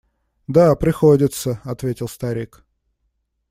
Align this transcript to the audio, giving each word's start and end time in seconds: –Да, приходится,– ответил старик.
–Да, 0.47 0.73
приходится,– 0.75 1.61
ответил 1.63 2.07
старик. 2.07 2.65